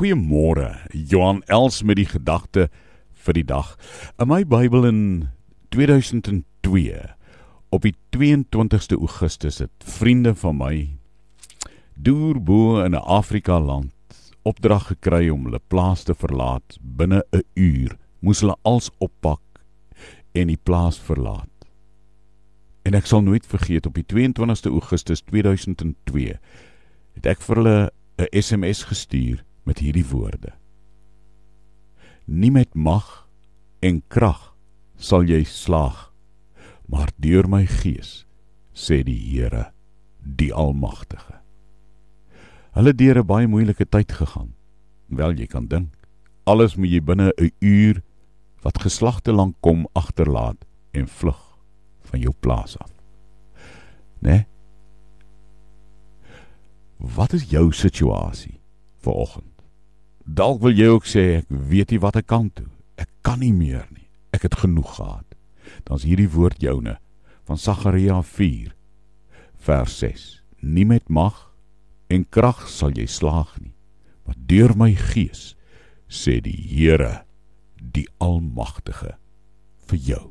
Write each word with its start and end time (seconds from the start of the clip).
Goeiemôre. 0.00 0.78
Johan 0.96 1.42
Els 1.44 1.82
met 1.84 1.98
die 1.98 2.06
gedagte 2.08 2.70
vir 3.20 3.36
die 3.36 3.44
dag. 3.44 3.74
In 4.16 4.30
my 4.30 4.46
Bybel 4.48 4.86
in 4.88 5.00
2002 5.76 6.94
op 7.68 7.84
die 7.84 7.92
22ste 8.16 8.96
Augustus 8.96 9.58
het 9.60 9.84
vriende 9.84 10.32
van 10.40 10.56
my 10.56 10.72
deur 12.00 12.40
bo 12.40 12.80
in 12.80 12.96
'n 12.96 13.04
Afrika 13.04 13.60
land 13.60 13.92
opdrag 14.42 14.86
gekry 14.88 15.28
om 15.28 15.44
hulle 15.44 15.60
plaas 15.68 16.06
te 16.08 16.14
verlaat 16.14 16.78
binne 16.80 17.20
'n 17.36 17.44
uur. 17.54 17.98
Moes 18.20 18.40
hulle 18.40 18.56
als 18.62 18.90
oppak 18.98 19.44
en 20.32 20.46
die 20.46 20.60
plaas 20.62 20.98
verlaat. 20.98 21.68
En 22.84 22.94
ek 22.94 23.06
sal 23.06 23.20
nooit 23.20 23.46
vergeet 23.46 23.86
op 23.86 23.94
die 23.94 24.06
22ste 24.06 24.70
Augustus 24.70 25.20
2002 25.20 26.38
het 27.12 27.26
ek 27.26 27.40
vir 27.42 27.56
hulle 27.56 27.90
'n 28.16 28.40
SMS 28.40 28.84
gestuur 28.84 29.44
met 29.64 29.78
hierdie 29.78 30.06
woorde: 30.06 30.52
Nie 32.24 32.50
met 32.50 32.74
mag 32.74 33.28
en 33.80 34.02
krag 34.08 34.50
sal 34.96 35.24
jy 35.24 35.42
slaag, 35.48 36.10
maar 36.86 37.10
deur 37.16 37.48
my 37.48 37.64
gees, 37.66 38.26
sê 38.72 39.00
die 39.06 39.16
Here, 39.16 39.70
die 40.20 40.52
Almagtige. 40.52 41.40
Hulle 42.76 42.94
deur 42.94 43.18
'n 43.18 43.26
baie 43.26 43.46
moeilike 43.46 43.88
tyd 43.88 44.12
gegaan. 44.12 44.54
Wel 45.08 45.32
jy 45.32 45.46
kan 45.46 45.66
dink, 45.66 45.96
alles 46.44 46.76
moet 46.76 46.90
jy 46.90 47.00
binne 47.00 47.32
'n 47.38 47.50
uur 47.60 48.02
wat 48.62 48.78
geslagte 48.78 49.32
lank 49.32 49.56
kom 49.60 49.88
agterlaat 49.94 50.64
en 50.92 51.08
vlug 51.08 51.58
van 52.02 52.20
jou 52.20 52.34
plaas 52.40 52.78
af. 52.78 52.90
Né? 54.20 54.30
Nee? 54.30 54.46
Wat 56.98 57.32
is 57.32 57.50
jou 57.50 57.72
situasie 57.72 58.59
vir 59.04 59.12
oggend? 59.12 59.46
Dalk 60.24 60.60
wil 60.62 60.76
jy 60.76 60.88
ook 60.94 61.06
sê 61.08 61.40
ek 61.40 61.48
weet 61.48 61.94
nie 61.94 62.02
wat 62.02 62.18
ek 62.20 62.28
kan 62.30 62.50
doen. 62.54 62.70
Ek 63.00 63.10
kan 63.26 63.40
nie 63.40 63.54
meer 63.54 63.86
nie. 63.90 64.08
Ek 64.36 64.44
het 64.46 64.60
genoeg 64.62 64.96
gehad. 64.98 65.26
Dan's 65.88 66.04
hierdie 66.06 66.30
woord 66.30 66.60
joune 66.62 66.98
van 67.48 67.58
Sagaria 67.58 68.20
4 68.22 68.74
vers 69.60 69.96
6. 69.98 70.26
Nie 70.60 70.86
met 70.86 71.08
mag 71.08 71.48
en 72.10 72.26
krag 72.28 72.66
sal 72.68 72.94
jy 72.96 73.06
slaag 73.06 73.54
nie, 73.60 73.72
maar 74.26 74.36
deur 74.50 74.74
my 74.76 74.92
gees 74.94 75.54
sê 76.10 76.40
die 76.42 76.56
Here, 76.56 77.22
die 77.78 78.06
Almagtige 78.18 79.16
vir 79.90 80.04
jou. 80.06 80.26